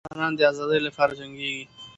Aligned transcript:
ځوانان 0.07 0.33
د 0.35 0.39
ازادۍ 0.51 0.79
لپاره 0.87 1.17
جنګیږي. 1.19 1.63